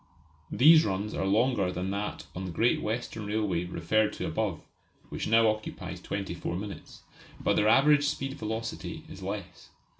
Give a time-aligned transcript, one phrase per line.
[0.49, 4.63] These runs are longer than that on the Great Western Railway referred to above
[5.09, 7.03] (which now occupies twenty four minutes),
[7.39, 9.69] but their average velocity is less.